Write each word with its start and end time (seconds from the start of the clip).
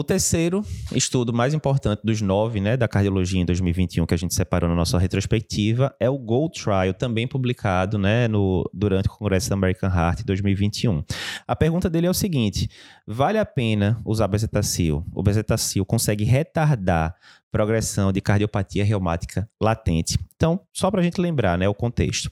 O 0.00 0.02
terceiro 0.02 0.64
estudo 0.94 1.30
mais 1.30 1.52
importante 1.52 2.00
dos 2.02 2.22
nove, 2.22 2.58
né, 2.58 2.74
da 2.74 2.88
cardiologia 2.88 3.38
em 3.38 3.44
2021 3.44 4.06
que 4.06 4.14
a 4.14 4.16
gente 4.16 4.34
separou 4.34 4.66
na 4.66 4.74
nossa 4.74 4.96
retrospectiva 4.96 5.94
é 6.00 6.08
o 6.08 6.16
GOLD 6.16 6.54
Trial, 6.54 6.94
também 6.94 7.28
publicado, 7.28 7.98
né, 7.98 8.26
no, 8.26 8.64
durante 8.72 9.08
o 9.08 9.10
Congresso 9.10 9.50
da 9.50 9.56
American 9.56 9.90
Heart 9.90 10.20
em 10.20 10.24
2021. 10.24 11.04
A 11.50 11.56
pergunta 11.56 11.90
dele 11.90 12.06
é 12.06 12.10
o 12.10 12.14
seguinte: 12.14 12.70
vale 13.04 13.36
a 13.36 13.44
pena 13.44 14.00
usar 14.04 14.28
bezetacil? 14.28 15.04
O 15.12 15.20
bezetacil 15.20 15.84
consegue 15.84 16.22
retardar 16.22 17.12
progressão 17.50 18.12
de 18.12 18.20
cardiopatia 18.20 18.84
reumática 18.84 19.50
latente. 19.60 20.16
Então, 20.36 20.60
só 20.72 20.92
para 20.92 21.00
a 21.00 21.02
gente 21.02 21.20
lembrar, 21.20 21.58
né, 21.58 21.68
o 21.68 21.74
contexto. 21.74 22.26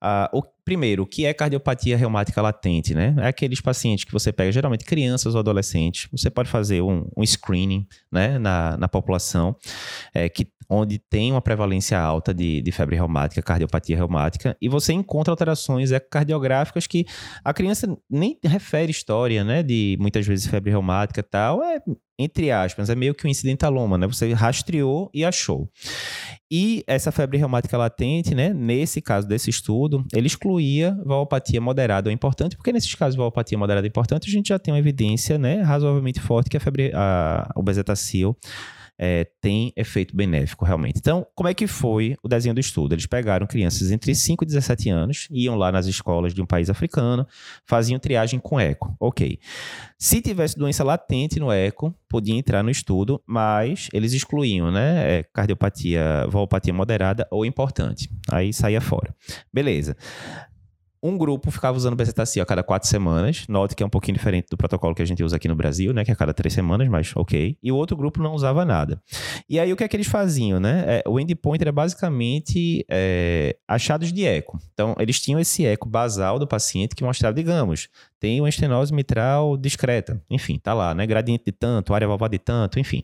Uh, 0.00 0.38
o 0.38 0.42
primeiro, 0.64 1.02
o 1.02 1.06
que 1.06 1.26
é 1.26 1.34
cardiopatia 1.34 1.96
reumática 1.96 2.40
latente, 2.40 2.94
né? 2.94 3.12
É 3.18 3.26
aqueles 3.26 3.60
pacientes 3.60 4.04
que 4.04 4.12
você 4.12 4.32
pega, 4.32 4.52
geralmente 4.52 4.84
crianças 4.84 5.34
ou 5.34 5.40
adolescentes. 5.40 6.08
Você 6.12 6.30
pode 6.30 6.48
fazer 6.48 6.80
um, 6.80 7.08
um 7.16 7.26
screening, 7.26 7.88
né, 8.12 8.38
na, 8.38 8.76
na 8.76 8.86
população, 8.86 9.56
é, 10.14 10.28
que 10.28 10.46
onde 10.70 10.98
tem 10.98 11.32
uma 11.32 11.42
prevalência 11.42 11.98
alta 11.98 12.32
de, 12.32 12.62
de 12.62 12.72
febre 12.72 12.94
reumática, 12.96 13.42
cardiopatia 13.42 13.96
reumática, 13.96 14.56
e 14.62 14.68
você 14.68 14.92
encontra 14.92 15.32
alterações 15.32 15.90
ecocardiográficas 15.90 16.86
que 16.86 17.04
a 17.44 17.52
criança 17.52 17.96
nem 18.08 18.38
refere 18.44 18.90
história, 18.90 19.42
né, 19.42 19.62
de 19.62 19.96
muitas 20.00 20.26
vezes 20.26 20.46
febre 20.46 20.70
reumática 20.70 21.20
e 21.20 21.24
tal, 21.24 21.62
é 21.62 21.80
entre 22.22 22.50
aspas, 22.50 22.90
é 22.90 22.94
meio 22.94 23.14
que 23.14 23.26
um 23.26 23.30
incidentaloma, 23.30 23.96
né? 23.96 24.06
Você 24.06 24.30
rastreou 24.34 25.10
e 25.14 25.24
achou. 25.24 25.70
E 26.50 26.84
essa 26.86 27.10
febre 27.10 27.38
reumática 27.38 27.78
latente, 27.78 28.34
né? 28.34 28.52
Nesse 28.52 29.00
caso 29.00 29.26
desse 29.26 29.48
estudo, 29.48 30.04
ele 30.12 30.26
excluía 30.26 30.94
valvopatia 31.02 31.62
moderada 31.62 32.10
ou 32.10 32.12
importante, 32.12 32.56
porque 32.56 32.74
nesses 32.74 32.94
casos 32.94 33.14
de 33.14 33.18
valvopatia 33.18 33.56
moderada 33.56 33.86
ou 33.86 33.88
importante, 33.88 34.28
a 34.28 34.30
gente 34.30 34.48
já 34.48 34.58
tem 34.58 34.74
uma 34.74 34.78
evidência, 34.78 35.38
né, 35.38 35.62
razoavelmente 35.62 36.20
forte 36.20 36.50
que 36.50 36.58
a 36.58 36.60
febre, 36.60 36.92
a, 36.94 37.50
o 37.56 37.62
bezetacil 37.62 38.36
é, 39.02 39.26
tem 39.40 39.72
efeito 39.74 40.14
benéfico 40.14 40.62
realmente. 40.66 40.98
Então, 40.98 41.26
como 41.34 41.48
é 41.48 41.54
que 41.54 41.66
foi 41.66 42.16
o 42.22 42.28
desenho 42.28 42.54
do 42.54 42.60
estudo? 42.60 42.94
Eles 42.94 43.06
pegaram 43.06 43.46
crianças 43.46 43.90
entre 43.90 44.14
5 44.14 44.44
e 44.44 44.46
17 44.46 44.90
anos, 44.90 45.26
iam 45.30 45.56
lá 45.56 45.72
nas 45.72 45.86
escolas 45.86 46.34
de 46.34 46.42
um 46.42 46.46
país 46.46 46.68
africano, 46.68 47.26
faziam 47.64 47.98
triagem 47.98 48.38
com 48.38 48.60
eco. 48.60 48.94
Ok. 49.00 49.38
Se 49.98 50.20
tivesse 50.20 50.58
doença 50.58 50.84
latente 50.84 51.40
no 51.40 51.50
eco, 51.50 51.94
podia 52.10 52.34
entrar 52.34 52.62
no 52.62 52.70
estudo, 52.70 53.22
mas 53.26 53.88
eles 53.94 54.12
excluíam, 54.12 54.70
né? 54.70 55.18
É, 55.18 55.22
cardiopatia, 55.22 56.26
valvopatia 56.28 56.74
moderada 56.74 57.26
ou 57.30 57.46
importante. 57.46 58.10
Aí 58.30 58.52
saía 58.52 58.82
fora. 58.82 59.14
Beleza. 59.50 59.96
Um 61.02 61.16
grupo 61.16 61.50
ficava 61.50 61.76
usando 61.76 61.96
bezetacil 61.96 62.42
a 62.42 62.46
cada 62.46 62.62
quatro 62.62 62.88
semanas. 62.88 63.46
Note 63.48 63.74
que 63.74 63.82
é 63.82 63.86
um 63.86 63.90
pouquinho 63.90 64.18
diferente 64.18 64.48
do 64.50 64.56
protocolo 64.56 64.94
que 64.94 65.00
a 65.00 65.04
gente 65.04 65.24
usa 65.24 65.36
aqui 65.36 65.48
no 65.48 65.54
Brasil, 65.54 65.94
né? 65.94 66.04
Que 66.04 66.10
é 66.10 66.14
a 66.14 66.16
cada 66.16 66.34
três 66.34 66.52
semanas, 66.52 66.88
mas 66.88 67.12
ok. 67.16 67.56
E 67.62 67.72
o 67.72 67.76
outro 67.76 67.96
grupo 67.96 68.22
não 68.22 68.34
usava 68.34 68.64
nada. 68.64 69.00
E 69.48 69.58
aí 69.58 69.72
o 69.72 69.76
que 69.76 69.84
é 69.84 69.88
que 69.88 69.96
eles 69.96 70.06
faziam, 70.06 70.60
né? 70.60 70.84
É, 70.86 71.02
o 71.08 71.18
endpoint 71.18 71.62
era 71.62 71.72
basicamente 71.72 72.84
é, 72.90 73.56
achados 73.66 74.12
de 74.12 74.24
eco. 74.26 74.58
Então, 74.74 74.94
eles 74.98 75.20
tinham 75.20 75.40
esse 75.40 75.64
eco 75.64 75.88
basal 75.88 76.38
do 76.38 76.46
paciente 76.46 76.94
que 76.94 77.02
mostrava, 77.02 77.34
digamos, 77.34 77.88
tem 78.20 78.38
uma 78.38 78.48
estenose 78.50 78.92
mitral 78.92 79.56
discreta. 79.56 80.22
Enfim, 80.28 80.58
tá 80.58 80.74
lá, 80.74 80.94
né? 80.94 81.06
Gradiente 81.06 81.44
de 81.46 81.52
tanto, 81.52 81.94
área 81.94 82.06
valvar 82.06 82.28
de 82.28 82.38
tanto, 82.38 82.78
enfim. 82.78 83.02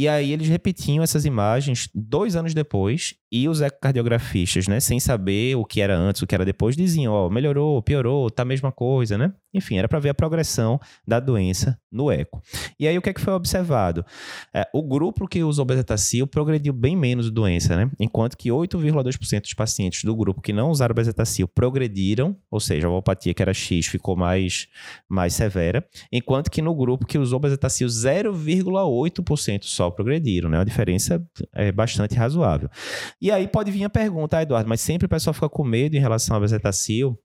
E 0.00 0.08
aí 0.08 0.32
eles 0.32 0.48
repetiam 0.48 1.04
essas 1.04 1.26
imagens 1.26 1.90
dois 1.94 2.34
anos 2.34 2.54
depois 2.54 3.16
e 3.30 3.46
os 3.46 3.60
ecocardiografistas, 3.60 4.66
né, 4.66 4.80
sem 4.80 4.98
saber 4.98 5.56
o 5.56 5.62
que 5.62 5.78
era 5.78 5.94
antes, 5.94 6.22
o 6.22 6.26
que 6.26 6.34
era 6.34 6.42
depois, 6.42 6.74
diziam, 6.74 7.12
ó, 7.12 7.28
melhorou, 7.28 7.82
piorou, 7.82 8.30
tá 8.30 8.42
a 8.42 8.46
mesma 8.46 8.72
coisa, 8.72 9.18
né? 9.18 9.30
Enfim, 9.52 9.78
era 9.78 9.88
para 9.88 9.98
ver 9.98 10.10
a 10.10 10.14
progressão 10.14 10.80
da 11.06 11.18
doença 11.18 11.78
no 11.90 12.10
eco. 12.10 12.40
E 12.78 12.86
aí 12.86 12.96
o 12.96 13.02
que 13.02 13.10
é 13.10 13.12
que 13.12 13.20
foi 13.20 13.32
observado? 13.32 14.04
É, 14.54 14.68
o 14.72 14.82
grupo 14.82 15.26
que 15.26 15.42
usou 15.42 15.64
bezetacil 15.64 16.26
progrediu 16.26 16.72
bem 16.72 16.96
menos 16.96 17.30
doença, 17.30 17.76
né? 17.76 17.90
Enquanto 17.98 18.36
que 18.36 18.48
8,2% 18.48 19.40
dos 19.42 19.54
pacientes 19.54 20.04
do 20.04 20.14
grupo 20.14 20.40
que 20.40 20.52
não 20.52 20.70
usaram 20.70 20.94
bezetacil 20.94 21.48
progrediram, 21.48 22.36
ou 22.50 22.60
seja, 22.60 22.86
a 22.86 22.90
alopatia 22.90 23.34
que 23.34 23.42
era 23.42 23.52
X 23.52 23.86
ficou 23.86 24.16
mais, 24.16 24.68
mais 25.08 25.34
severa, 25.34 25.84
enquanto 26.12 26.50
que 26.50 26.62
no 26.62 26.74
grupo 26.74 27.06
que 27.06 27.18
usou 27.18 27.40
bezetacil 27.40 27.88
0,8% 27.88 29.64
só 29.64 29.90
progrediram, 29.90 30.48
né? 30.48 30.58
Uma 30.58 30.64
diferença 30.64 31.24
é 31.54 31.72
bastante 31.72 32.14
razoável. 32.14 32.68
E 33.20 33.30
aí 33.32 33.48
pode 33.48 33.70
vir 33.70 33.84
a 33.84 33.90
pergunta, 33.90 34.38
ah, 34.38 34.42
Eduardo, 34.42 34.68
mas 34.68 34.80
sempre 34.80 35.06
o 35.06 35.08
pessoal 35.08 35.34
fica 35.34 35.48
com 35.48 35.64
medo 35.64 35.96
em 35.96 36.00
relação 36.00 36.36
ao 36.36 36.40
bezetacil, 36.40 37.18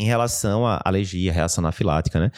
em 0.00 0.04
relação 0.04 0.66
à 0.66 0.80
alergia, 0.82 1.30
reação 1.30 1.62
anafilática, 1.62 2.18
né? 2.18 2.30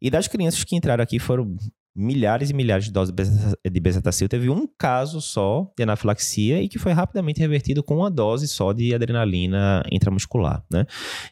E 0.00 0.10
das 0.10 0.28
crianças 0.28 0.62
que 0.64 0.76
entraram 0.76 1.02
aqui 1.02 1.18
foram 1.18 1.56
milhares 1.96 2.50
e 2.50 2.54
milhares 2.54 2.84
de 2.84 2.92
doses 2.92 3.14
de 3.14 3.80
bezetacil. 3.80 4.28
Teve 4.28 4.50
um 4.50 4.68
caso 4.78 5.20
só 5.20 5.72
de 5.76 5.82
anafilaxia 5.82 6.60
e 6.60 6.68
que 6.68 6.78
foi 6.78 6.92
rapidamente 6.92 7.40
revertido 7.40 7.82
com 7.82 7.96
uma 7.96 8.10
dose 8.10 8.46
só 8.46 8.72
de 8.72 8.94
adrenalina 8.94 9.82
intramuscular, 9.90 10.62
né? 10.70 10.84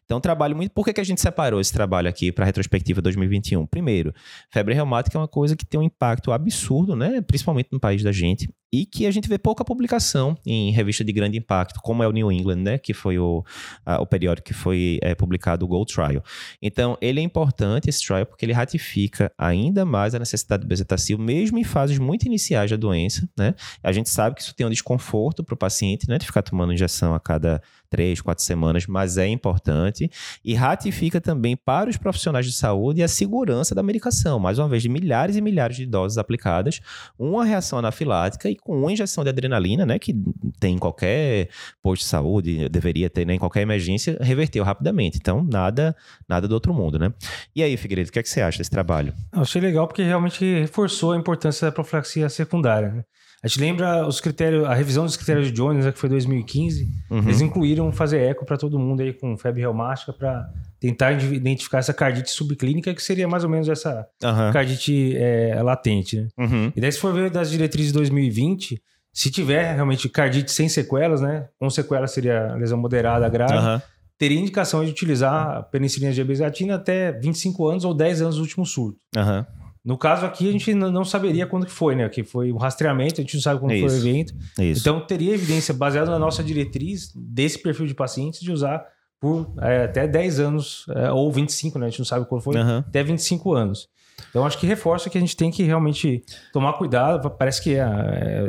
Então, 0.05 0.21
trabalho 0.21 0.57
muito... 0.57 0.73
Por 0.73 0.85
que, 0.85 0.93
que 0.95 1.01
a 1.01 1.05
gente 1.05 1.21
separou 1.21 1.61
esse 1.61 1.73
trabalho 1.73 2.09
aqui 2.09 2.33
para 2.33 2.45
a 2.45 2.47
retrospectiva 2.47 3.03
2021? 3.03 3.67
Primeiro, 3.67 4.15
febre 4.51 4.75
reumática 4.75 5.19
é 5.19 5.21
uma 5.21 5.29
coisa 5.29 5.55
que 5.55 5.67
tem 5.67 5.79
um 5.79 5.83
impacto 5.83 6.33
absurdo, 6.33 6.97
né? 6.97 7.21
Principalmente 7.21 7.69
no 7.71 7.79
país 7.79 8.03
da 8.03 8.13
gente 8.13 8.49
e 8.75 8.85
que 8.85 9.07
a 9.07 9.11
gente 9.13 9.29
vê 9.29 9.39
pouca 9.39 9.65
publicação 9.65 10.37
em 10.45 10.73
revista 10.73 11.05
de 11.05 11.13
grande 11.13 11.39
impacto, 11.39 11.79
como 11.81 12.03
é 12.03 12.09
o 12.09 12.11
New 12.11 12.33
England, 12.33 12.57
né, 12.57 12.77
que 12.77 12.93
foi 12.93 13.17
o, 13.19 13.45
a, 13.87 14.03
o 14.03 14.07
periódico 14.07 14.49
que 14.49 14.55
foi 14.55 14.99
é, 15.01 15.15
publicado 15.15 15.65
o 15.65 15.69
Gold 15.69 15.95
Trial. 15.95 16.25
Então, 16.61 16.99
ele 17.01 17.21
é 17.21 17.23
importante, 17.23 17.89
esse 17.89 18.05
trial, 18.05 18.27
porque 18.27 18.45
ele 18.45 18.53
ratifica 18.53 19.31
ainda 19.39 19.85
mais 19.85 20.13
a 20.13 20.19
necessidade 20.19 20.54
do 20.57 20.67
bezetacil, 20.67 21.19
mesmo 21.19 21.59
em 21.59 21.65
fases 21.65 21.99
muito 21.99 22.25
iniciais 22.25 22.71
da 22.71 22.77
doença, 22.77 23.29
né? 23.37 23.55
A 23.83 23.93
gente 23.93 24.09
sabe 24.09 24.37
que 24.37 24.43
isso 24.43 24.55
tem 24.55 24.67
um 24.67 24.71
desconforto 24.71 25.43
para 25.45 25.55
o 25.55 25.57
paciente, 25.57 26.09
né, 26.09 26.19
de 26.19 26.27
ficar 26.27 26.43
tomando 26.43 26.73
injeção 26.73 27.15
a 27.15 27.21
cada 27.21 27.63
três, 27.94 28.21
quatro 28.21 28.43
semanas, 28.43 28.88
mas 28.88 29.16
é 29.16 29.28
importante 29.28 30.10
e 30.44 30.53
ratifica 30.53 31.21
também 31.21 31.56
para 31.56 31.88
os 31.88 31.97
profissionais 31.97 32.44
de 32.44 32.50
saúde 32.50 33.05
a 33.05 33.06
segurança 33.06 33.72
da 33.72 33.84
medicação, 33.84 34.41
mais 34.41 34.59
uma 34.59 34.69
vez, 34.69 34.82
de 34.82 34.88
milhares 34.88 35.37
e 35.37 35.41
milhares 35.41 35.77
de 35.77 35.87
doses 35.87 36.19
aplicadas, 36.19 36.81
uma 37.16 37.44
reação 37.44 37.78
anafilática 37.78 38.50
e 38.50 38.56
com 38.56 38.81
uma 38.81 38.93
injeção 38.93 39.22
de 39.22 39.31
adrenalina, 39.31 39.87
né, 39.87 39.97
que 39.97 40.12
tem 40.59 40.75
em 40.75 40.78
qualquer 40.78 41.49
posto 41.81 42.03
de 42.03 42.09
saúde, 42.09 42.69
deveria 42.69 43.09
ter 43.09 43.25
né, 43.25 43.34
em 43.34 43.38
qualquer 43.38 43.62
emergência, 43.62 44.19
reverteu 44.21 44.65
rapidamente. 44.65 45.19
Então, 45.21 45.44
nada 45.44 45.94
nada 46.28 46.49
do 46.49 46.53
outro 46.53 46.75
mundo, 46.75 46.99
né? 46.99 47.15
E 47.55 47.62
aí, 47.62 47.76
Figueiredo, 47.76 48.09
o 48.09 48.12
que, 48.12 48.19
é 48.19 48.22
que 48.25 48.28
você 48.28 48.41
acha 48.41 48.59
desse 48.59 48.71
trabalho? 48.71 49.15
Eu 49.32 49.43
achei 49.43 49.61
legal 49.61 49.87
porque 49.87 50.03
realmente 50.03 50.44
reforçou 50.61 51.12
a 51.12 51.16
importância 51.16 51.66
da 51.66 51.72
profilaxia 51.72 52.28
secundária, 52.28 52.88
né? 52.88 53.05
A 53.44 53.47
gente 53.47 53.60
lembra 53.60 54.06
os 54.06 54.22
critérios, 54.22 54.65
a 54.65 54.72
revisão 54.72 55.05
dos 55.05 55.19
critérios 55.19 55.49
de 55.49 55.53
Jones, 55.53 55.84
né, 55.84 55.93
que 55.93 55.99
foi 55.99 56.09
2015, 56.09 56.88
uhum. 57.10 57.19
eles 57.19 57.43
incluíram 57.43 57.93
fazer 57.93 58.22
eco 58.22 58.47
para 58.47 58.56
todo 58.56 58.78
mundo 58.78 59.03
aí 59.03 59.12
com 59.12 59.37
febre 59.37 59.60
reumática 59.60 60.15
para 60.15 60.49
tentar 60.81 61.12
identificar 61.12 61.77
essa 61.77 61.93
cardite 61.93 62.31
subclínica, 62.31 62.94
que 62.94 63.03
seria 63.03 63.28
mais 63.28 63.44
ou 63.44 63.50
menos 63.50 63.69
essa 63.69 64.09
uhum. 64.22 64.50
cardite 64.50 65.15
é, 65.19 65.62
latente. 65.62 66.22
Né? 66.22 66.28
Uhum. 66.38 66.72
E 66.75 66.81
daí, 66.81 66.91
se 66.91 66.99
for 66.99 67.12
ver 67.12 67.28
das 67.28 67.50
diretrizes 67.50 67.93
de 67.93 67.99
2020, 67.99 68.82
se 69.12 69.31
tiver 69.31 69.75
realmente 69.75 70.09
cardite 70.09 70.50
sem 70.50 70.66
sequelas, 70.66 71.21
né? 71.21 71.47
Com 71.61 71.69
sequelas 71.69 72.12
seria 72.12 72.55
lesão 72.55 72.78
moderada, 72.78 73.28
grave, 73.28 73.82
teria 74.16 74.41
indicação 74.41 74.82
de 74.82 74.91
utilizar 74.91 75.59
a 75.59 75.62
penicilina 75.62 76.12
de 76.12 76.71
até 76.72 77.12
25 77.12 77.69
anos 77.69 77.84
ou 77.84 77.93
10 77.93 78.22
anos 78.22 78.37
do 78.37 78.41
último 78.41 78.65
surto. 78.65 78.99
Uhum. 79.15 79.44
No 79.84 79.99
caso 79.99 80.25
aqui, 80.25 80.49
a 80.49 80.53
gente 80.53 80.72
não 80.72 81.05
saberia 81.05 81.47
quando 81.47 81.67
que 81.67 81.72
foi, 81.72 81.95
né? 81.95 82.09
Que 82.09 82.25
foi 82.25 82.50
um 82.50 82.56
rastreamento, 82.56 83.21
a 83.21 83.22
gente 83.22 83.34
não 83.34 83.43
sabe 83.43 83.61
quando 83.61 83.72
Isso. 83.72 83.87
foi 83.87 83.99
o 83.99 84.00
evento. 84.00 84.34
Isso. 84.59 84.81
Então, 84.81 85.00
teria 85.00 85.34
evidência, 85.34 85.75
baseada 85.75 86.11
na 86.11 86.19
nossa 86.19 86.43
diretriz 86.43 87.12
desse 87.15 87.59
perfil 87.59 87.87
de 87.87 87.94
pacientes, 87.94 88.41
de 88.41 88.50
usar 88.50 88.83
por 89.21 89.53
é, 89.61 89.84
até 89.84 90.09
10 90.09 90.41
anos, 90.41 90.87
é, 90.89 91.12
ou 91.12 91.31
25, 91.31 91.78
né? 91.78 91.87
A 91.87 91.89
gente 91.91 91.99
não 91.99 92.06
sabe 92.06 92.27
quando 92.27 92.41
foi, 92.41 92.56
uhum. 92.56 92.78
até 92.78 93.03
25 93.03 93.53
anos. 93.53 93.89
Então, 94.31 94.47
acho 94.47 94.59
que 94.59 94.67
reforça 94.67 95.11
que 95.11 95.19
a 95.19 95.21
gente 95.21 95.37
tem 95.37 95.50
que 95.50 95.62
realmente 95.62 96.25
tomar 96.53 96.73
cuidado. 96.75 97.31
Parece 97.31 97.62
que 97.62 97.75
é, 97.75 97.81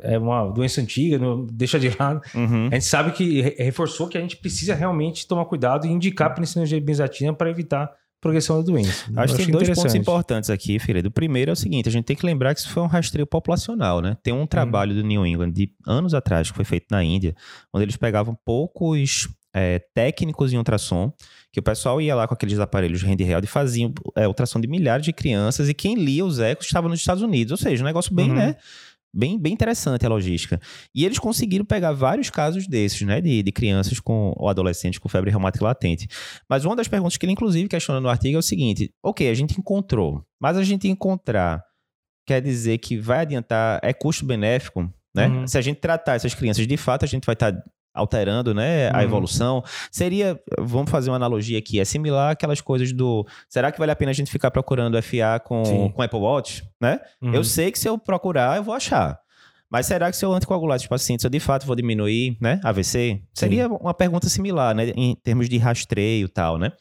é, 0.04 0.13
é 0.13 0.18
uma 0.18 0.50
doença 0.50 0.80
antiga, 0.80 1.18
não 1.18 1.45
deixa 1.45 1.77
de 1.77 1.89
lado. 2.00 2.21
Uhum. 2.33 2.68
A 2.68 2.75
gente 2.75 2.86
sabe 2.86 3.12
que 3.12 3.42
reforçou 3.57 4.07
que 4.07 4.18
a 4.18 4.21
gente 4.21 4.38
precisa 4.38 4.74
realmente 4.74 5.27
tomar 5.27 5.45
cuidado 5.45 5.86
e 5.86 5.89
indicar 5.89 6.33
penicilina 6.33 6.68
de 6.68 6.80
benzatina 6.80 7.33
para 7.33 7.50
evitar 7.50 7.92
progressão 8.25 8.57
da 8.57 8.63
doença. 8.63 9.06
Acho 9.16 9.36
que 9.36 9.44
tem 9.44 9.51
dois 9.51 9.69
pontos 9.69 9.94
importantes 9.94 10.50
aqui, 10.50 10.80
Figueiredo. 10.80 11.10
O 11.10 11.12
primeiro 11.12 11.51
é 11.51 11.54
o 11.54 11.56
seguinte: 11.56 11.88
a 11.88 11.92
gente 11.92 12.06
tem 12.06 12.16
que 12.16 12.25
lembrar 12.25 12.56
que 12.56 12.60
isso 12.60 12.69
foi 12.72 12.81
um 12.81 12.88
rastreio 12.88 13.27
populacional, 13.27 14.01
né? 14.01 14.18
Tem 14.24 14.33
um 14.33 14.48
trabalho 14.48 14.94
hum. 14.94 14.95
do 14.95 15.04
New 15.04 15.27
England 15.27 15.51
de 15.51 15.72
anos 15.86 16.16
atrás, 16.16 16.50
que 16.50 16.56
foi 16.56 16.66
feito 16.66 16.88
na 16.89 17.04
Índia, 17.04 17.36
onde 17.72 17.86
eles 17.86 17.95
pegavam 17.95 18.36
poucos 18.44 19.30
é, 19.54 19.80
técnicos 19.94 20.51
em 20.51 20.57
ultrassom, 20.57 21.13
que 21.54 21.60
o 21.60 21.63
pessoal 21.63 22.01
ia 22.01 22.16
lá 22.16 22.27
com 22.27 22.33
aqueles 22.33 22.57
aparelhos 22.57 23.04
handheld 23.04 23.45
e 23.45 23.48
faziam 23.48 23.94
é, 24.16 24.27
ultrassom 24.27 24.60
de 24.60 24.68
milhares 24.68 25.06
de 25.06 25.13
crianças, 25.13 25.69
e 25.69 25.74
quem 25.75 25.94
lia 25.94 26.25
os 26.25 26.39
ecos 26.39 26.66
estava 26.66 26.89
nos 26.89 27.00
Estados 27.00 27.22
Unidos. 27.22 27.51
Ou 27.51 27.57
seja, 27.57 27.83
um 27.83 27.86
negócio 27.86 28.13
bem, 28.13 28.30
uhum. 28.30 28.36
né? 28.38 28.56
Bem, 29.15 29.39
bem 29.39 29.53
interessante 29.53 30.06
a 30.06 30.09
logística. 30.09 30.59
E 30.94 31.06
eles 31.06 31.17
conseguiram 31.17 31.63
pegar 31.63 31.94
vários 31.94 32.29
casos 32.29 32.67
desses, 32.67 33.01
né? 33.01 33.21
De, 33.21 33.41
de 33.41 33.51
crianças 33.51 34.00
com, 34.00 34.33
ou 34.35 34.50
adolescentes 34.50 35.00
com 35.00 35.07
febre 35.07 35.31
reumática 35.31 35.63
latente. 35.63 36.07
Mas 36.50 36.65
uma 36.65 36.75
das 36.75 36.88
perguntas 36.89 37.15
que 37.15 37.25
ele, 37.25 37.31
inclusive, 37.31 37.69
questiona 37.69 38.01
no 38.01 38.09
artigo 38.09 38.35
é 38.35 38.39
o 38.39 38.44
seguinte: 38.44 38.91
ok, 39.01 39.29
a 39.29 39.33
gente 39.33 39.57
encontrou, 39.57 40.21
mas 40.39 40.57
a 40.57 40.63
gente 40.63 40.88
encontrar 40.88 41.63
quer 42.27 42.41
dizer 42.41 42.79
que 42.79 42.97
vai 42.97 43.19
adiantar, 43.19 43.79
é 43.83 43.94
custo 43.94 44.25
benéfico, 44.25 44.91
né? 45.15 45.27
Uhum. 45.27 45.47
Se 45.47 45.57
a 45.57 45.62
gente 45.62 45.79
tratar 45.79 46.15
essas 46.15 46.33
crianças 46.33 46.67
de 46.67 46.75
fato, 46.75 47.06
a 47.06 47.07
gente 47.07 47.25
vai 47.25 47.33
estar 47.33 47.53
tá 47.53 47.63
alterando 47.95 48.53
né, 48.53 48.89
a 48.89 48.97
uhum. 48.97 49.03
evolução. 49.03 49.63
Seria, 49.89 50.39
vamos 50.59 50.92
fazer 50.92 51.09
uma 51.09 51.15
analogia 51.15 51.57
aqui, 51.57 51.80
é 51.80 51.86
similar 51.86 52.31
aquelas 52.31 52.62
coisas 52.62 52.92
do. 52.92 53.25
Será 53.50 53.71
que 53.71 53.80
vale 53.80 53.92
a 53.92 53.95
pena 53.95 54.12
a 54.12 54.13
gente 54.13 54.30
ficar 54.30 54.51
procurando 54.51 55.01
FA 55.01 55.39
com, 55.44 55.92
com 55.92 56.01
Apple 56.01 56.19
Watch? 56.19 56.63
Né? 56.80 57.00
Uhum. 57.21 57.33
Eu 57.33 57.44
sei 57.44 57.71
que 57.71 57.80
se 57.80 57.88
eu 57.88 57.97
procurar, 57.97 58.57
eu 58.57 58.63
vou 58.63 58.75
achar. 58.75 59.19
Mas 59.69 59.88
será 59.88 60.12
que 60.12 60.15
se 60.15 60.24
eu 60.24 60.31
anticoagular 60.31 60.75
esses 60.75 60.88
pacientes, 60.88 61.24
eu 61.24 61.30
de 61.30 61.39
fato 61.39 61.65
vou 61.65 61.75
diminuir, 61.75 62.38
né? 62.39 62.62
AVC? 62.63 63.21
Seria 63.33 63.68
Sim. 63.68 63.77
uma 63.81 63.94
pergunta 63.94 64.30
similar, 64.30 64.75
né? 64.75 64.91
Em 64.95 65.15
termos 65.15 65.50
de 65.50 65.57
rastreio 65.57 66.25
e 66.25 66.30
tal, 66.30 66.57
né? 66.57 66.71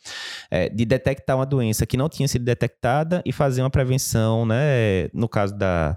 É, 0.51 0.69
de 0.69 0.85
detectar 0.85 1.37
uma 1.37 1.47
doença 1.47 1.87
que 1.87 1.97
não 1.97 2.09
tinha 2.09 2.29
sido 2.29 2.45
detectada 2.45 3.23
e 3.25 3.33
fazer 3.33 3.63
uma 3.63 3.71
prevenção, 3.71 4.45
né? 4.45 5.09
No 5.15 5.29
caso 5.29 5.57
da, 5.57 5.97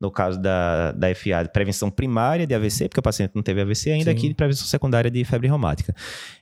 no 0.00 0.10
caso 0.10 0.40
da, 0.40 0.92
da 0.92 1.14
FA, 1.14 1.42
de 1.42 1.52
prevenção 1.52 1.90
primária 1.90 2.46
de 2.46 2.54
AVC, 2.54 2.88
porque 2.88 3.00
o 3.00 3.02
paciente 3.02 3.32
não 3.34 3.42
teve 3.42 3.62
AVC, 3.62 3.92
ainda 3.92 4.10
Sim. 4.10 4.16
aqui 4.16 4.28
de 4.28 4.34
prevenção 4.34 4.66
secundária 4.66 5.10
de 5.10 5.24
febre 5.24 5.48
reumática. 5.48 5.94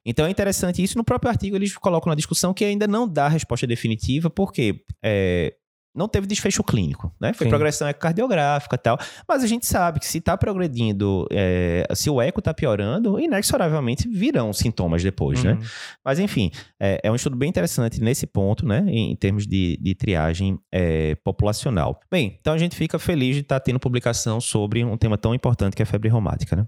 Então 0.05 0.27
é 0.27 0.31
interessante 0.31 0.83
isso. 0.83 0.99
No 0.99 1.05
próprio 1.05 1.31
artigo, 1.31 1.56
eles 1.56 1.77
colocam 1.77 2.11
na 2.11 2.17
discussão 2.17 2.53
que 2.53 2.65
ainda 2.65 2.87
não 2.87 3.09
dá 3.09 3.29
resposta 3.29 3.67
definitiva, 3.67 4.29
porque 4.29 4.83
é, 5.03 5.55
não 5.94 6.08
teve 6.08 6.26
desfecho 6.26 6.62
clínico, 6.64 7.14
né? 7.20 7.32
Foi 7.32 7.46
Sim. 7.46 7.50
progressão 7.50 7.88
ecocardiográfica 7.88 8.75
e 8.75 8.79
tal. 8.79 8.99
Mas 9.29 9.44
a 9.44 9.46
gente 9.46 9.64
sabe 9.67 10.00
que 10.00 10.06
se 10.06 10.19
está 10.19 10.37
progredindo, 10.37 11.26
é, 11.31 11.87
se 11.94 12.11
o 12.11 12.20
eco 12.20 12.41
está 12.41 12.52
piorando, 12.52 13.19
inexoravelmente 13.20 14.08
virão 14.08 14.52
sintomas 14.52 15.02
depois, 15.02 15.43
né? 15.44 15.52
uhum. 15.52 15.58
né? 15.58 15.67
Mas 16.05 16.19
enfim, 16.19 16.50
é, 16.81 17.00
é, 17.05 17.11
um 17.11 17.14
estudo 17.14 17.37
bem 17.37 17.49
interessante 17.49 18.00
nesse 18.00 18.26
ponto, 18.26 18.67
né? 18.67 18.85
Em, 18.88 19.12
em 19.12 19.17
termos 19.17 19.46
de, 19.46 19.79
de 19.81 19.94
triagem 19.94 20.58
é, 20.73 21.14
populacional. 21.17 22.00
Bem, 22.11 22.37
então 22.41 22.55
a 22.55 22.58
gente 22.58 22.75
fica 22.75 22.99
feliz 22.99 23.37
de 23.37 23.43
estar 23.43 23.61
tá 23.61 23.64
tendo 23.64 23.79
publicação 23.79 24.41
sobre 24.41 24.85
um 24.85 24.96
tema 24.96 25.17
tão 25.17 25.35
importante 25.35 25.76
que 25.76 25.82
é 25.82 25.85
a 25.85 25.87
febre 25.87 26.08
reumática, 26.08 26.56
né? 26.56 26.62